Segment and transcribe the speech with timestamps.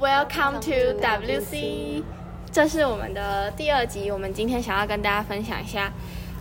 [0.00, 2.04] Welcome to WC，
[2.52, 4.12] 这是我们的第二集。
[4.12, 5.92] 我们今天想要跟大家分享一下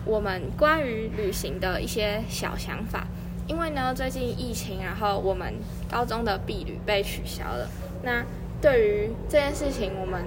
[0.06, 3.08] 我们关于旅行的一些小想法。
[3.48, 5.56] 因为呢，最近疫情，然后我们
[5.90, 7.68] 高中的毕旅被取消了。
[8.04, 8.24] 那
[8.62, 10.24] 对于这件事情，我们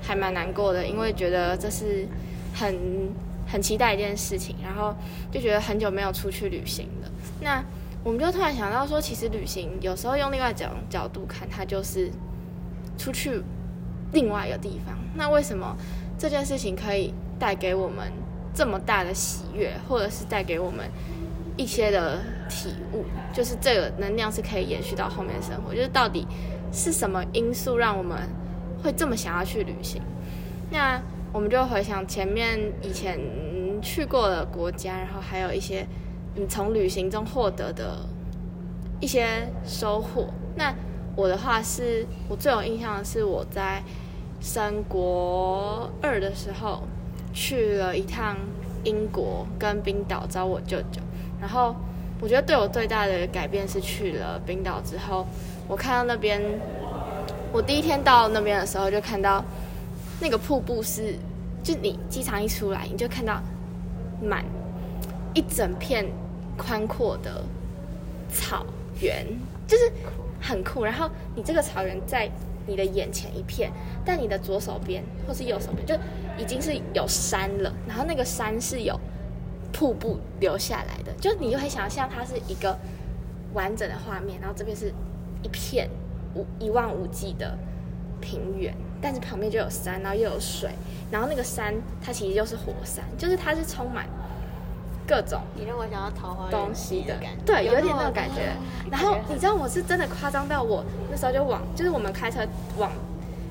[0.00, 2.08] 还蛮难过的，因为觉得这是
[2.54, 3.12] 很
[3.46, 4.96] 很期待一件事情，然后
[5.30, 7.10] 就觉得很久没有出去旅行了。
[7.42, 7.62] 那
[8.02, 12.10] 我们就突然想到说，其实旅行有时候用另外角角度看，它就是
[12.98, 13.42] 出去
[14.12, 14.94] 另外一个地方。
[15.14, 15.74] 那为什么
[16.18, 18.12] 这件事情可以带给我们
[18.52, 20.90] 这么大的喜悦，或者是带给我们
[21.56, 22.18] 一些的
[22.50, 23.04] 体悟？
[23.32, 25.74] 就是这个能量是可以延续到后面生活。
[25.74, 26.26] 就是到底
[26.70, 28.18] 是什么因素让我们
[28.82, 30.02] 会这么想要去旅行？
[30.70, 31.00] 那
[31.32, 33.18] 我们就回想前面以前
[33.80, 35.86] 去过的国家，然后还有一些。
[36.34, 37.98] 你从旅行中获得的
[39.00, 40.28] 一些收获。
[40.54, 40.72] 那
[41.18, 43.82] 我的话是，我最有印象的是我在
[44.40, 46.84] 升国二的时候
[47.34, 48.36] 去了一趟
[48.84, 51.00] 英国跟冰岛找我舅舅。
[51.40, 51.74] 然后
[52.20, 55.26] 我觉得对我最大的改变是去了冰岛之后，
[55.66, 56.40] 我看到那边，
[57.50, 59.44] 我第一天到那边的时候就看到
[60.20, 61.16] 那个瀑布是，
[61.64, 63.42] 就你机场一出来，你就看到
[64.22, 64.44] 满
[65.34, 66.06] 一整片。
[66.56, 67.44] 宽阔的
[68.32, 68.66] 草
[69.00, 69.24] 原
[69.64, 69.92] 就是
[70.40, 72.30] 很酷，然后你这个草原在
[72.66, 73.72] 你的眼前一片，
[74.04, 75.94] 但你的左手边或是右手边就
[76.36, 78.98] 已经是有山了，然后那个山是有
[79.72, 82.78] 瀑布流下来的，就你就会想象它是一个
[83.54, 84.92] 完整的画面，然后这边是
[85.42, 85.88] 一片
[86.34, 87.56] 无一望无际的
[88.20, 90.70] 平原，但是旁边就有山，然后又有水，
[91.10, 94.06] 然后那个山它其实就是火山，就是它是充满。
[95.08, 98.52] 各种你让我想要桃花东西的感觉，对，有点那种感觉。
[98.90, 102.92] 然后你知道我是真的夸张到我那时候就往，就是我们开车往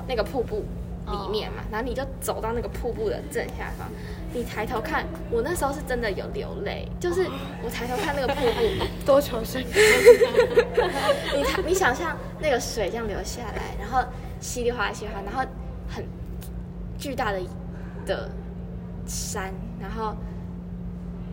[0.08, 0.63] 那个瀑布
[1.08, 3.89] 里面嘛，然后你就走到那个瀑布的正下方，
[4.33, 7.28] 你抬头看，我那时候是真的有流泪， 就是
[7.63, 9.74] 我抬头看那个瀑布， 多愁善感。
[11.35, 14.07] 你你想象那个水这样流下来，然后
[14.39, 15.44] 稀里哗啦稀里哗啦，然后
[15.89, 16.06] 很
[17.00, 17.39] 巨大的
[18.06, 18.29] 的
[19.07, 19.51] 山，
[19.81, 20.16] 然后。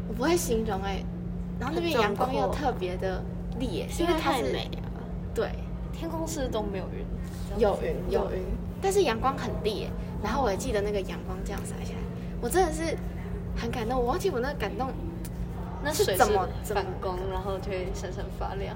[0.08, 1.02] 我不会形容哎，
[1.58, 3.22] 然后那边阳光又特别的
[3.58, 4.82] 烈，因为太美了。
[5.34, 5.50] 对，
[5.92, 7.04] 天空是都没有云，
[7.58, 8.42] 有云有云，
[8.80, 9.88] 但是阳光很烈。
[10.22, 12.00] 然后我还记得那个阳光这样洒下来，
[12.40, 12.96] 我真的是
[13.56, 13.98] 很感动。
[13.98, 14.90] 我忘记我那个感动，
[15.82, 18.74] 那是怎么反光，然后就会闪闪发亮。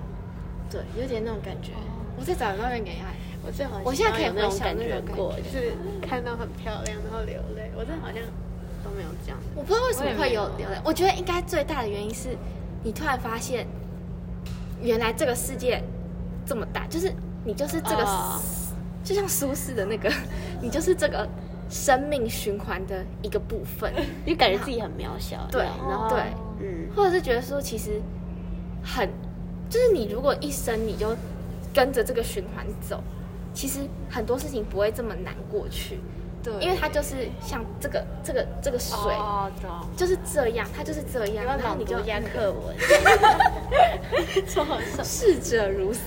[0.71, 1.73] 对，有点那种感觉。
[2.19, 3.15] 我再找照片给你看。
[3.47, 5.73] 我最好，我现在可以那种感觉过，就是
[6.03, 7.71] 看到很漂亮，然后流泪。
[7.77, 8.23] 我真的好像。
[8.89, 10.77] 都没有这样，我不知道为什么会有流泪。
[10.85, 12.37] 我觉得应该最大的原因是，
[12.83, 13.67] 你突然发现，
[14.81, 15.83] 原来这个世界
[16.47, 17.13] 这么大，就是
[17.45, 18.05] 你就是这个，
[19.05, 20.11] 就像苏轼的那个，
[20.63, 21.29] 你就是这个
[21.69, 23.93] 生命循环的一个部分，
[24.25, 25.47] 你感觉自己很渺小。
[25.51, 26.23] 对，然后对，
[26.61, 28.01] 嗯，或者是觉得说，其实
[28.83, 29.09] 很，
[29.69, 31.15] 就是你如果一生你就
[31.75, 33.03] 跟着这个循环走，
[33.53, 35.99] 其实很多事情不会这么难过去。
[36.43, 38.97] 对，因为它就是像这个这个这个水，
[39.97, 42.77] 就是这样，它就是这样，然后你就压课文，
[44.47, 45.03] 超好笑。
[45.03, 46.01] 逝者如斯，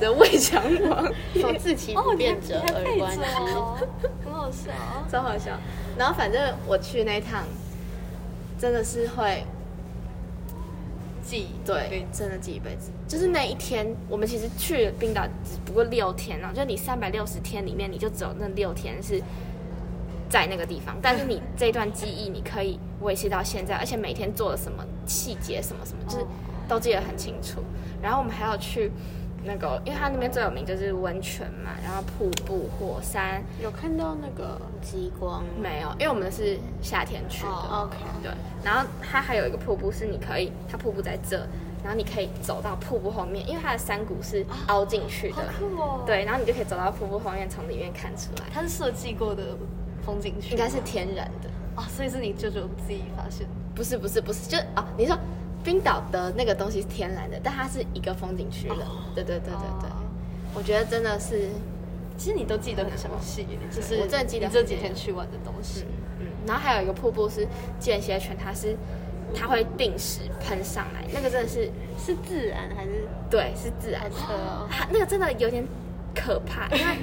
[0.00, 1.12] 则未强亡。
[1.34, 3.20] 说自其不变者而观之，
[4.24, 4.72] 很好笑，
[5.10, 5.52] 超好笑。
[5.96, 7.44] 然后反正我去那趟，
[8.58, 9.44] 真的是会。
[11.28, 12.90] 记对，真的记一辈子。
[13.06, 19.22] 就是那一天，我们其实去冰岛只不过六天啊，就你三百六十天里面，你就只有那六天是
[20.30, 20.96] 在那个地方。
[21.02, 26.26] 但是你 这段记忆，你可以维持到现在，而且每天做了什么细节，什么什么，就是
[26.66, 27.62] 都记得很清楚。
[28.00, 28.90] 然后我们还要去。
[29.44, 35.88] 那个，因为它那边最有名就是温泉嘛，然后瀑布、火山，有看到那个极光没有？
[35.92, 37.50] 因为我们是夏天去的。
[37.50, 38.30] OK，对。
[38.62, 41.38] 然后它还有一个瀑布是你可以，它瀑布在这，
[41.82, 45.36] 然后你可以走到瀑布后面，因为它的山谷是凹进去的。
[45.36, 46.02] 好酷哦！
[46.04, 48.44] 对，然后你就可以走到瀑布后面，从里面看出来。
[48.52, 49.56] 它是设计过的
[50.04, 53.46] 风景区，应该是天然的哦，所以是你舅舅自己发现？
[53.74, 55.16] 不是，不是，不是，就啊，你说。
[55.64, 58.86] 冰岛的那个东西是天然的，但它是一个风景区了。
[59.14, 59.90] 对对对对对，
[60.54, 61.48] 我觉得真的是，
[62.16, 65.84] 其实你都记得很详细，就是我真的记得这几天去玩的东西。
[66.20, 67.46] 嗯，然后还有一个瀑布是
[67.78, 68.76] 间歇泉，它是
[69.34, 73.06] 它会定时喷上来，那个真的是是自然还是？
[73.28, 74.02] 对，是自然。
[74.70, 75.66] 它那个真的有点
[76.14, 76.94] 可怕，因为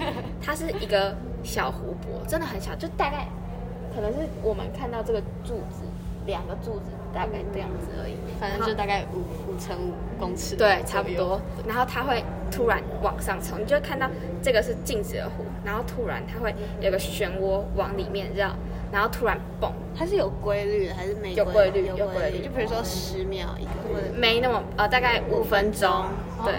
[0.42, 3.28] 它是一个小湖泊，真的很小，就大概
[3.94, 5.84] 可能是我们看到这个柱子。
[6.26, 8.16] 两个柱子，大概这样子而已。
[8.40, 9.20] 反正就大概五
[9.50, 11.40] 五乘五公尺，对，差不多。
[11.68, 14.10] 然后它会突然往上冲，你就会看到
[14.42, 18.52] 这个是静止的湖，然后突然它会有个漩涡往里面绕，
[18.92, 21.86] 然后突然蹦，它是有规律的还是没有规律？
[21.96, 22.44] 有规律。
[22.44, 26.06] 就比如说十秒一个，没那么呃，大概五分钟，
[26.44, 26.54] 对。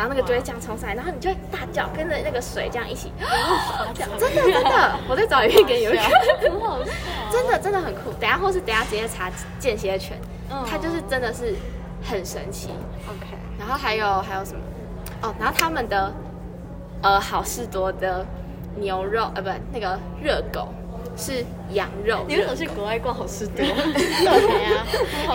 [0.00, 3.12] 然后那个就会这样冲上来，然后你就会大叫，跟着那个水这样一起
[4.18, 6.10] 真的真的， 我再找一遍给你们看，
[6.40, 6.90] 很好笑，
[7.30, 8.10] 真的真的很酷。
[8.18, 10.16] 等下或是等下直接查间歇犬，
[10.50, 11.54] 嗯它就是真的是
[12.02, 12.70] 很神奇。
[13.06, 13.26] OK，
[13.58, 14.60] 然后还有还有什么？
[15.20, 16.10] 哦，然后他们的
[17.02, 18.24] 呃好事多的
[18.76, 20.68] 牛肉呃不那个热狗
[21.14, 23.56] 是羊肉你为什么去国外逛好事多？
[23.92, 24.82] 对呀，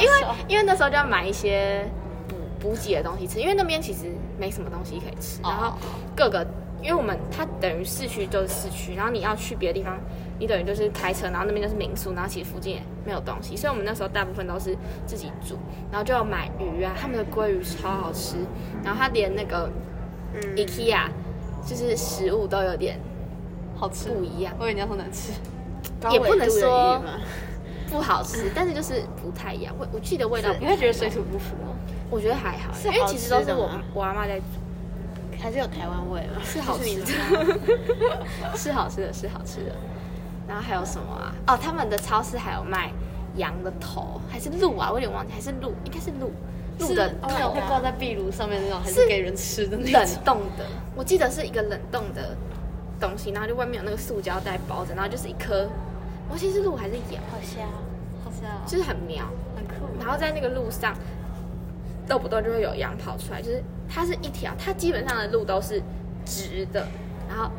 [0.01, 1.85] 因为因为那时候就要买一些
[2.27, 2.35] 补
[2.71, 5.49] 补给的东西吃，因为那边其实没什么东西可以吃，哦。
[5.49, 5.77] 然后
[6.15, 6.45] 各个
[6.81, 9.97] 因为我们它等于市区就是市区，然后你要去别的地方，
[10.39, 15.57] 你等于就是开车，然后那边就是民宿，然后其实附近也没有东西，所以我们那时候大部分都是自己煮，
[15.91, 18.37] 然后就要买鱼啊，他们的鲑鱼超好吃，
[18.83, 19.69] 然后它连那个
[20.33, 20.55] 嗯。
[20.55, 21.07] IKEA
[21.65, 22.99] 就是食物都有点
[23.75, 24.53] 好吃不一样。
[24.59, 25.31] 我以为你要说难吃，
[26.11, 27.01] 也不能说
[27.89, 31.73] 不好吃，但是就是不太一样，我我记得味道是你会觉得水土不服吗？
[32.09, 34.45] 我觉得还好，因为其实都是我我阿妈在煮，
[35.41, 36.41] 还是有台湾味吗？
[36.45, 37.05] 是好吃的，
[38.55, 39.71] 是好吃的，是好吃的。
[40.47, 41.33] 然后还有什么啊？
[41.47, 42.91] 哦，他们的超市还有卖
[43.35, 44.89] 羊的头，还是鹿啊？
[44.91, 46.31] 我有点忘记，还是鹿，应该是鹿，
[46.77, 50.21] 鹿的那种头会挂在壁炉上面那种，还是是给人吃的那种冷种？
[50.23, 50.65] 冻的，
[50.95, 52.37] 我记得是一个冷冻的
[52.99, 55.67] 东西，然后就外面有那个塑胶袋包着，然后就是一颗，
[56.29, 57.67] 我记得是鹿还是羊，好香，
[58.23, 59.25] 好香，就是很妙。
[59.55, 59.87] 很酷。
[59.99, 60.95] 然后在那个路上，
[62.07, 65.81] 动不动就会有羊跑出来，就是它是一条，它基本上的路都是
[66.25, 66.87] 直的，
[67.29, 67.49] 然后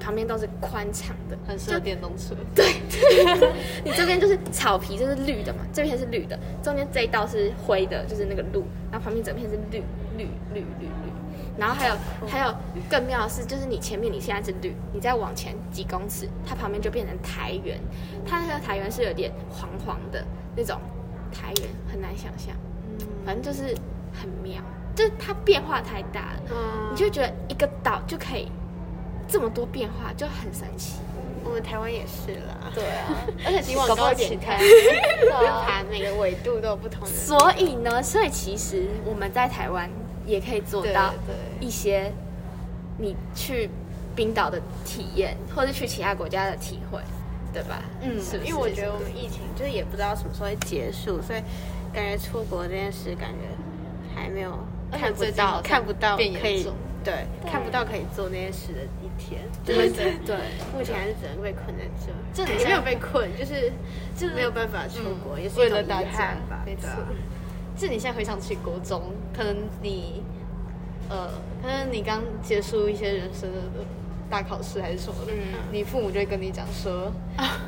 [0.00, 2.34] 旁边都是宽敞的，很适合电动车。
[2.54, 2.64] 对
[3.84, 9.82] 你这边就是草皮，就是绿的嘛，这边是绿的，中间这一道是灰的，就是那个路，然后旁边整片是绿
[10.16, 11.12] 绿绿绿绿。
[11.58, 11.94] 然后还有
[12.26, 12.54] 还有
[12.88, 17.78] 更妙的是，就是你前面你现在是绿，你再往前几公尺，它旁边就变成台原，
[18.26, 20.24] 它那个台原是有点黄黄的
[20.56, 20.78] 那种
[21.32, 22.54] 台原，很难想象。
[23.24, 23.74] 反正就是
[24.12, 24.62] 很妙，
[24.94, 28.48] 就是它变化太大了，嗯你就会觉得一个岛就可以
[29.26, 31.00] 这么多变化，就很神奇。
[31.44, 33.06] 我们台湾也是啦，对啊，
[33.46, 37.06] 而且你往高一点看，对啊 每个纬度都有不同的。
[37.06, 39.88] 所以呢，所以其实我们在台湾
[40.26, 41.14] 也可以做到
[41.60, 42.12] 一些
[42.98, 43.70] 你去
[44.14, 47.00] 冰岛的体验，或者去其他国家的体会，
[47.52, 47.82] 对吧？
[48.02, 51.40] 嗯，是因为我觉得我们疫情就是也不知道什么时候会结束，所以
[51.92, 53.46] 感觉出国这件事感觉
[54.14, 54.58] 还没有
[54.90, 56.72] 看不到看不到可以重。
[57.04, 59.40] 对看不到可以做那件事的一天。
[59.64, 60.36] 对对对，
[60.74, 61.84] 目前还是只能被困在
[62.34, 63.72] 这，这没有被困，就是
[64.16, 66.64] 就是没有办法出国，嗯也是一种遗憾吧。
[66.66, 66.88] 没错
[67.78, 69.02] 对啊是你现在回想起国中，
[69.34, 70.22] 可能你，
[71.08, 71.28] 呃，
[71.62, 73.58] 可能你刚结束一些人生的
[74.28, 75.38] 大考试还是什么的，嗯。
[75.70, 77.12] 你父母就会跟你讲说，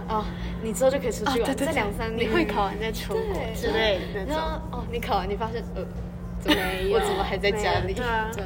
[0.08, 0.24] 啊，
[0.62, 4.80] 你之后就可以出去玩，这两三年你会考完再出国之类的那然后种。
[4.80, 5.84] 哦，你考完你发现，呃，
[6.40, 6.96] 怎么没有。
[6.96, 7.92] 我怎么还在家里？
[7.94, 8.42] 对啊，对。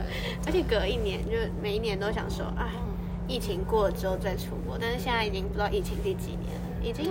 [0.47, 2.93] 而且隔一年就每一年都想说，啊，嗯。
[3.29, 7.09] 疫情过了之后再出国，但是现在已经不知道疫情第几年了，已经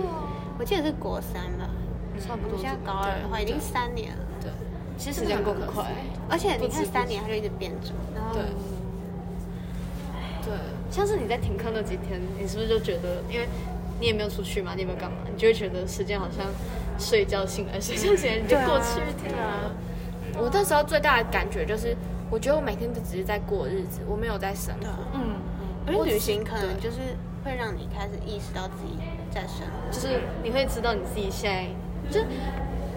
[0.58, 1.68] 我记得是国三吧，
[2.22, 4.50] 差不多我们现在高二的话已经三年了，对，
[4.96, 5.84] 其实时间过很快，
[6.30, 8.44] 而且你看三年它就一直变着，然后对。
[10.44, 10.52] 对，
[10.90, 13.46] 像是你在停课那几天，你是不是就觉得，因为
[14.00, 16.44] 你也没有出去嘛，你也没有干嘛，你就会觉得时间好像
[16.98, 19.70] 睡觉醒来，睡觉醒来你就过去一天了。
[20.36, 21.96] 我那时候最大的感觉就是，
[22.28, 24.88] 我觉得我每天都只是在过日子，我没有在生活。
[25.14, 25.36] 嗯，
[25.86, 26.98] 而且旅行可能就是
[27.44, 28.98] 会让你开始意识到自己
[29.30, 31.68] 在生活，就是你会知道你自己现在，
[32.10, 32.20] 就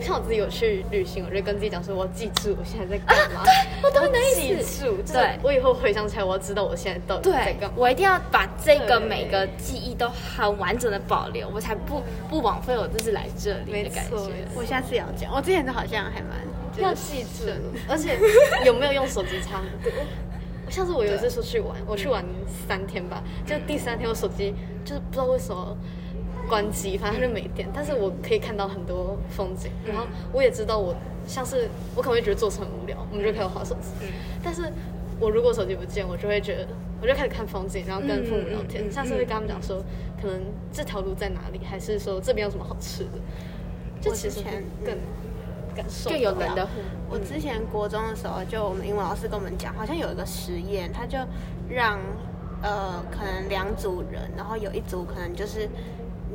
[0.02, 3.44] 像我自己有去旅行，我就跟自己讲说，我要记住我现在在干嘛。
[3.82, 4.86] 我懂你的记意思。
[4.86, 14.18] 住，就是对我以后回想起来，我要知道我现在到底在对干嘛。，我一定要把这个每个记忆都很完整的保留，我才不不枉费我这次来这里的感觉。
[14.54, 16.32] 我下次也要讲，我之前都好像还蛮
[16.78, 17.50] 要记住，
[17.88, 18.20] 而且
[18.66, 19.92] 有没有用手机差很多。
[20.68, 22.26] 像是我有一次出去玩，我去玩
[22.68, 25.78] 三天吧，就第三天我手机就是不知道为什么
[26.48, 30.96] 关机，反正它就没电，但是我可以看到很多风景，然后我也知道我
[31.28, 33.90] 像是我可能会觉得坐车很无聊，我们就开始划手机，
[34.44, 34.72] 但是
[35.20, 36.68] 我如果手机不见，我就会觉得
[37.02, 39.84] 我就开始看风景，然后跟父母聊天，嗯嗯嗯像是会跟他们讲说，
[40.22, 43.12] 可能这条路在哪里，还是说这边有什么好吃的，
[44.02, 44.42] 就其实
[44.86, 44.98] 更
[45.76, 46.68] 感受更有人的
[47.10, 51.18] 我之前国中的时候，就我们英文老师跟我们讲，好像有一个实验，他就
[51.70, 52.00] 让
[52.62, 55.68] 呃可能两组人，然后有一组可能就是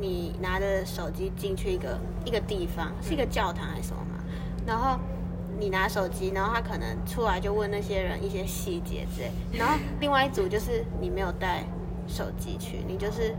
[0.01, 4.23] 你拿着手机进去一个一个地方，是一个教堂还是什么嘛？
[4.65, 4.99] 然后
[5.59, 9.31] 你拿手机，然后他可能出来就问那些人一些细节之类。
[9.57, 11.63] 然后另外一组就是你没有带
[12.07, 13.35] 手机去，你就是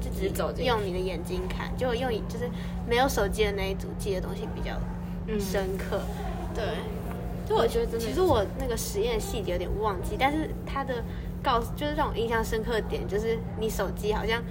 [0.00, 2.48] 自己走用你的眼睛看，就用就是
[2.86, 4.76] 没有手机的那一组记的东西比较
[5.40, 6.02] 深刻。
[6.54, 6.64] 对，
[7.48, 11.02] 就我觉得真的其实我那个实验细节有点忘记，但是他的
[11.42, 14.42] 告就是让我印象深刻的点，就是你手机好像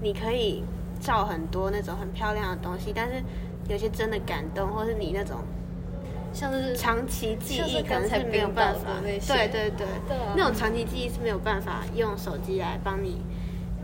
[0.00, 0.62] 你可以
[1.00, 3.22] 照很多那种很漂亮的东西，但是
[3.68, 5.38] 有些真的感动，或是你那种
[6.32, 13.22] 像是长期记忆可能是没有办法，对对对，对啊那种长期记忆是没有办法用手机来帮你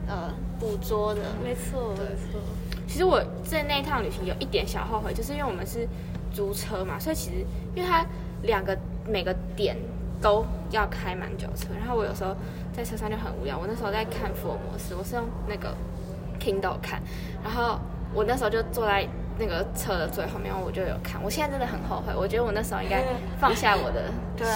[0.07, 1.21] 呃捕捉的。
[1.43, 2.41] 没错没错，
[2.87, 5.89] 其实我在那一趟旅行有一点小后悔，就是因为我们是
[6.33, 8.05] 租车嘛，所以其实因为它
[8.43, 9.77] 两个每个点
[10.21, 12.35] 都要开蛮久车，然后我有时候
[12.73, 13.59] 在车上就很无聊。
[13.59, 15.75] 我那时候在看福尔摩斯，我是用那个
[16.45, 17.01] Kindle 看，
[17.43, 17.79] 然后
[18.13, 19.09] 我那时候就坐在
[19.39, 21.19] 那个车的最后面，我就有看。
[21.25, 23.03] 我现在真的很后悔，我觉得我那时候应该
[23.41, 24.13] 放下我的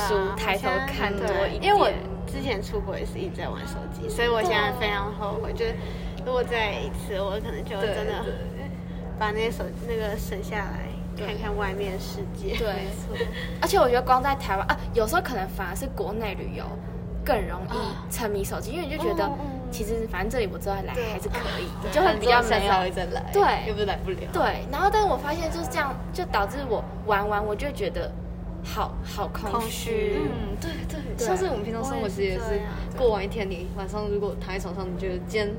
[0.06, 1.64] 书，抬头看多一点。
[1.64, 1.90] 因为我
[2.26, 5.52] 之前出国也是一直在玩手机，所以我现在非常后悔。
[5.54, 5.74] 就是
[6.26, 8.12] 如果再一次，我可能就对真的
[9.18, 12.54] 把那些手那个省下来，看看外面世界。
[12.56, 12.86] 对，
[13.60, 16.64] 而且我觉得光在台湾啊，有时候可能反而是国内旅游
[17.24, 19.28] 更容易沉迷手机，因为你就觉得
[19.70, 24.42] 其实反正这里我之后来还是可以，你就会比较没有下次还会再来，对又不是来不了，对。
[24.70, 28.10] 然后但是我发现就是这样，就导致我玩完我就觉得
[28.64, 30.20] 好好空空虚虚。
[30.24, 32.60] 嗯，对对，像是我们平常生活其实也是
[32.96, 35.54] 过完一天，你晚上如果躺在床上，你觉得今天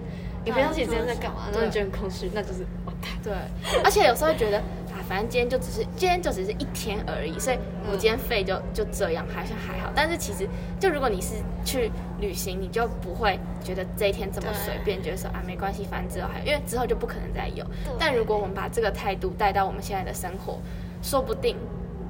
[0.45, 3.09] 你回想起今天在干嘛，然后你觉得很空虚，那就是完蛋。
[3.23, 3.33] 对，
[3.83, 4.63] 而且有时候会觉得啊，
[5.09, 7.57] 反正今天就只是今天就只是一天而已，所以
[7.91, 9.91] 我今天费就就这样，好像还好。
[9.95, 10.47] 但是其实，
[10.79, 11.33] 就如果你是
[11.65, 17.65] 去旅行，你就不会觉得这一天这么随便，觉得说啊没关系，反正之后还有，因为之后就不可能再有。
[17.97, 20.59] 但如果我们把这个态度带到我们现在的生活，
[21.01, 21.57] 说不定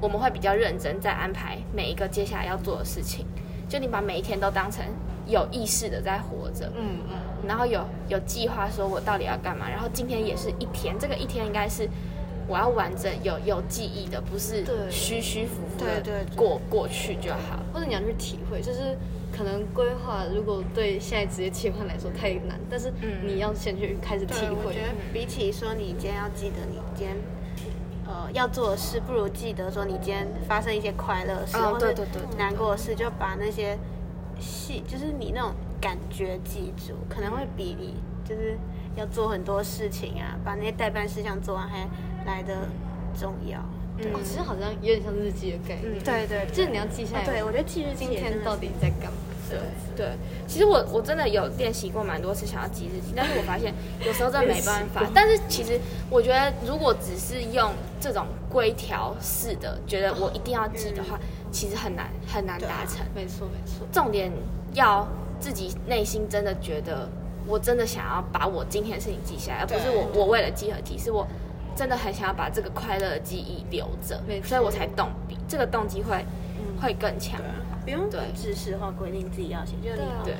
[0.02, 3.26] 我们会比较认真，在安排每一个接下来要做的事情。
[3.70, 4.84] 就你把每一天都当成
[5.28, 11.88] 有意识的在活着，嗯嗯，然后有有计划说我到底要干嘛，然后今天也是一天，这个一天应该是
[12.50, 17.60] 我要完整有有记忆的，不是对虚虚浮浮的对对对过过去就好。
[17.72, 18.98] 或者你要去体会，就是
[19.32, 24.82] 可能规划如果对现在职业切换来说太难，但是嗯你要先去开始体对，我会觉。
[24.82, 27.16] 得比起说你今天要记得你今天
[28.08, 31.94] 呃要做的事，不如记得说你今天发生一些快乐事，哦或者
[32.38, 33.78] 难过的事，就把那些
[34.40, 37.96] 细，就是你那种感觉记住，可能会比你
[38.28, 38.58] 就是
[39.00, 41.88] 要做很多事情啊，把那些代办事项做完还
[42.26, 42.68] 来的
[43.20, 43.60] 重要。
[43.98, 44.14] 嗯。
[44.14, 46.28] 哦，其实好像有点像日记的概念，嗯对。
[46.28, 49.18] 对，就是你要记下来，哦对我觉得记日记今天到底在干嘛？
[49.50, 49.60] 对。
[49.96, 50.12] 对，
[50.48, 53.74] 其实我我真的有练习过蛮多次想要记日记，但是我发现
[54.06, 55.02] 有时候真的没办法。
[55.14, 55.78] 但是其实
[56.10, 61.20] 我觉得，如果只是用这种规条式的，觉得我一定要记的话，
[61.52, 63.06] 其实很难很难达成。
[63.14, 64.32] 没错没错，重点
[64.74, 65.06] 要
[65.42, 67.10] 自己内心真的觉得，
[67.48, 71.28] 我真的想要把我今天的事情记下来，而不是我我为了记而记，是我
[71.76, 76.26] 真的很想要把这个快乐的记忆留着所以我才动笔，这个动机会、
[76.82, 77.40] 会更强。
[77.86, 80.34] 不用对知识化规定自己要写，就是你对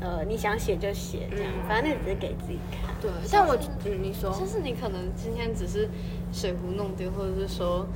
[0.00, 2.92] 呃你想写就写这样，嗯反正那只是给自己看。
[3.00, 5.88] 对，像我嗯，你说就是你可能今天只是
[6.32, 7.86] 水壶弄丢，或者是说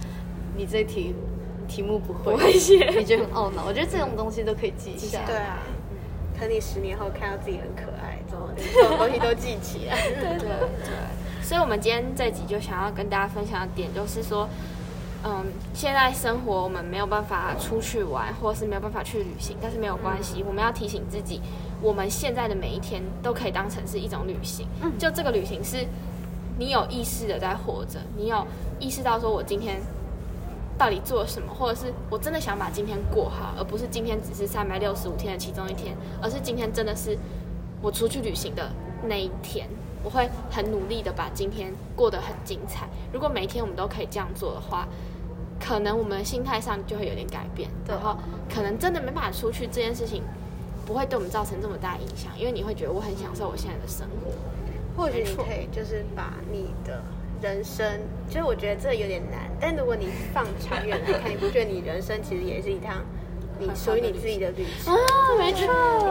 [0.57, 1.15] 你这题
[1.67, 3.65] 题目不会，不会写 你觉得很懊恼。
[3.67, 5.27] 我觉得这种东西都可以记下来。
[5.27, 5.59] 对啊，
[6.39, 9.97] 可你十年后看到自己很可爱，这种这种东西都记起来。
[10.21, 10.49] 对对
[10.85, 14.49] 对，所以我们今天这集就想要跟大家分享的点就是说，
[15.25, 21.41] 嗯，现在生活我们没有办法出去玩，或是没有办法去旅行，但是没有关系，我们要提醒自己，
[21.81, 24.67] 我们现在的每一天都可以当成是一种旅行。
[24.99, 25.87] 就这个旅行是
[26.59, 28.47] 你有意识的在活着，你有
[28.79, 29.81] 意识到说我今天
[30.79, 37.17] 到底做了什么，或者是我真的想把今天过好，而不是今天只是三百六十五天的其中一天，而是今天真的是
[37.81, 38.71] 我出去旅行的
[39.09, 39.69] 那一天，
[40.05, 42.87] 我会很努力的把今天过得很精彩。
[43.13, 44.87] 如果每一天我们都可以这样做的话，
[45.59, 48.17] 可能我们心态上就会有点改变，然后
[48.53, 50.23] 可能真的没办法出去这件事情，
[50.85, 54.31] 不会对我们造成这么大影响，因为你会觉得我很享受我现在的生活。
[54.95, 57.03] 或许你可以就是把你的
[57.41, 63.05] 人生，就是我觉得这有点难，但如果你放长远来看，你不觉得你人生其实也是一趟
[63.59, 64.95] 你属于你自己的旅程？
[64.95, 64.99] 啊，
[65.39, 65.63] 没错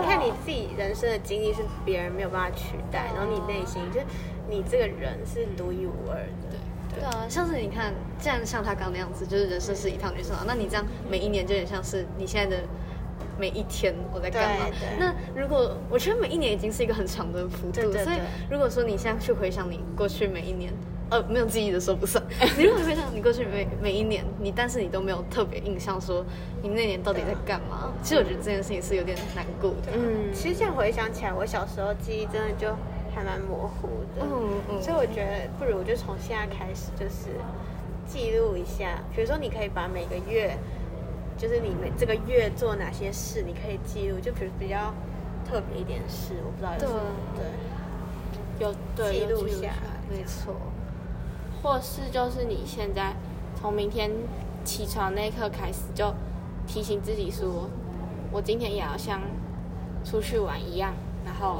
[0.01, 4.05] 你看你自己人生的经历是别人没有办法取代，然后你内心就是
[4.49, 6.57] 你这个人是独一无二的。
[6.95, 10.43] 对啊，像是你看，既然像他刚那样子，就是人生是一趟旅程啊。
[10.47, 12.63] 那你这样每一年就有点像是你现在的
[13.37, 14.97] 每一天我在干嘛对对。
[14.97, 20.73] 那如果我觉得每一年已经是一个很长的幅度，所以对对对如果说你现在去回想你过去每一年。
[21.09, 22.23] 呃，没有记忆的时候不算。
[22.57, 26.25] 你如果回想你过去每每一年，你但是你都没有特别印象，说
[26.63, 27.93] 你那年到底在干嘛？
[28.01, 29.91] 其实我觉得这件事情是有点难过的。
[29.93, 32.75] 嗯，其实现在回想起来，我小时候记忆真的就
[33.13, 34.25] 还蛮模糊的。
[34.25, 37.37] 嗯嗯所以我觉得不如就从现在开始，就是
[38.07, 38.99] 记录一下。
[39.15, 40.57] 比如说，你可以把每个月，
[41.37, 44.19] 就是你每这个月做哪些事，你可以记录。
[44.19, 44.91] 就比如比较
[45.47, 46.99] 特别一点事，我不知道有什么。
[47.37, 50.01] 对，有对记录下来。
[50.09, 50.55] 没错。
[51.65, 53.11] 或是就是你现在
[53.59, 54.11] 从明天
[54.63, 56.13] 起床那一刻开始，就
[56.67, 57.67] 提醒自己说，
[58.31, 59.19] 我今天也要像
[60.03, 60.93] 出去玩一样，
[61.25, 61.57] 然后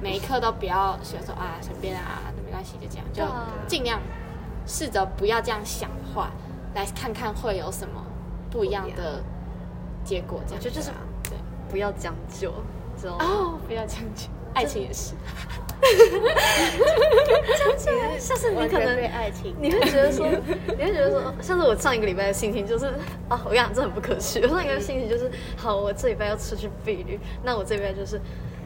[0.00, 3.22] 每一刻都不要想说啊随便啊，没关系就这样，就
[3.68, 4.00] 尽量
[4.66, 6.30] 试着不要这样想的话，
[6.74, 8.02] 来看看会有什么
[8.50, 9.22] 不一样的
[10.02, 10.40] 结果。
[10.46, 10.90] 这样我觉得就是
[11.24, 11.36] 对
[11.70, 12.50] 不要将就，
[12.98, 15.12] 这种哦，不要将就，爱情也是。
[18.18, 20.26] 像是你可能被爱情，你会觉得说，
[20.76, 22.86] 你会觉得说，像是我上一个礼拜的心情就是
[23.28, 24.40] 啊，我跟你讲，这很不可取。
[24.42, 28.20] 我上一个心情就是，好，我这礼拜要出去避旅，那我这礼拜就是，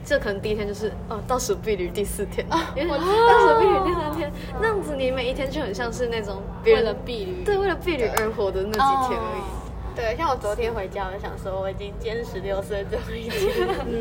[0.05, 9.43] 这可能第一天就是哦，倒数避旅第四天，因为倒数避旅第三天，那样子你每一天就很像是那种别为人了避旅，对为了避旅而活的那几天而已。
[9.97, 13.67] 对，像我昨天回家，我就想说，我已经今天十六岁最后一天。
[13.67, 13.75] 了。
[13.87, 13.93] 嗯，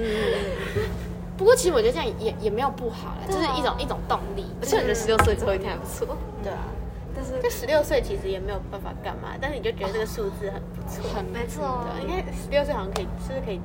[1.39, 4.45] 不过其实我觉得这样也也没有不好啦，就是一种一种动力。
[4.61, 6.67] 而且我觉得十六岁最后一天还不错，对啊，
[7.15, 11.09] 但是就十六岁其实也没有办法干嘛，但是你就觉得这个数字很不错。
[11.15, 13.61] 很没错对，应该十六岁好像可以，是不是可以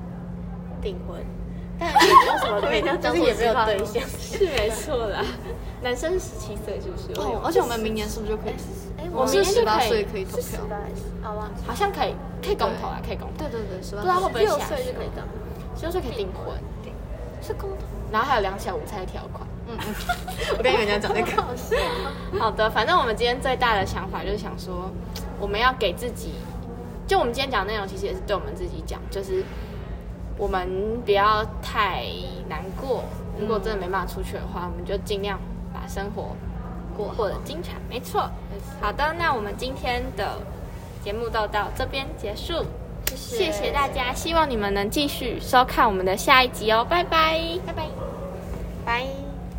[0.80, 1.18] 订婚？
[1.76, 4.00] 但也没有什么可以，就是也没有对象。
[4.06, 5.24] 是没错啦。
[5.82, 7.20] 男生十七岁是不是？
[7.20, 8.54] 哦，而且我们明年是不是就可以？
[8.96, 10.56] 哎我是十八岁可以投票是十。
[10.70, 10.78] 八，
[11.28, 11.66] 哦，忘记了。
[11.66, 13.42] 好像可以，可以公投啊，可以公投。
[13.42, 15.26] 对对对，十八不知道会不会六下岁就可以当。
[15.74, 16.54] 十六岁可以订婚，
[17.44, 17.54] 是。
[18.10, 19.46] 然后还有两小无猜条款。
[19.66, 19.94] 嗯嗯，
[20.58, 21.42] 我跟你们讲那个。
[21.42, 22.38] 好笑哦。
[22.38, 24.90] 好的，反正我们今天最大的想法就是想说，
[25.40, 26.34] 我们要给自己，
[27.06, 29.42] 就我们今天讲的内容，其实也是对我们自己讲，就是
[30.36, 32.04] 我们不要太
[32.48, 33.04] 难过。
[33.40, 35.40] 如果真的没办法出去的话，我们就尽量
[35.72, 36.36] 把生活
[36.96, 37.72] 过过得精彩。
[37.88, 38.30] 没错。
[38.80, 40.38] 好的，那我们今天的
[41.02, 42.64] 节目就到这边结束，
[43.26, 47.88] 谢谢大家，希望你们能继续收看我们的下一集哦，拜拜，拜拜。
[48.84, 49.23] 拜。